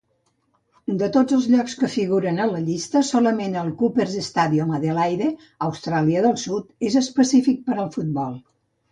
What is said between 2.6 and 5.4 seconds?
llista, solament el Coopers Stadium a Adelaide,